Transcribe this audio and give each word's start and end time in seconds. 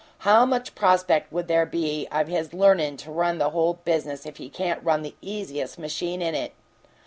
How 0.25 0.47
much 0.47 0.73
prospect 0.73 1.31
would 1.31 1.47
there 1.47 1.67
be 1.67 2.07
of 2.11 2.27
his 2.27 2.55
learnin' 2.55 2.97
to 2.97 3.11
run 3.11 3.37
the 3.37 3.51
whole 3.51 3.75
business 3.85 4.25
if 4.25 4.37
he 4.37 4.49
can't 4.49 4.83
run 4.83 5.03
the 5.03 5.13
easiest 5.21 5.77
machine 5.77 6.23
in 6.23 6.33
it? 6.33 6.53